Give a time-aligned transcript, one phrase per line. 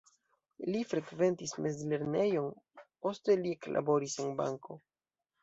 [0.75, 2.49] Li frekventis mezlernejon,
[3.07, 4.81] poste li eklaboris en banko.